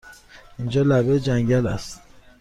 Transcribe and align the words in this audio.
اینجا 0.59 0.81
لبه 0.81 1.19
جنگل 1.19 1.67
است! 1.67 2.01